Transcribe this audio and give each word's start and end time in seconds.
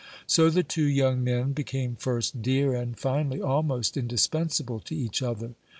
So 0.25 0.49
the 0.49 0.63
two 0.63 0.85
young 0.87 1.23
men 1.23 1.51
became 1.53 1.95
first 1.95 2.41
dear, 2.41 2.73
and 2.73 2.97
finally 2.97 3.39
almost 3.39 3.95
indispensable 3.95 4.79
to 4.79 4.95
each 4.95 5.21
other. 5.21 5.51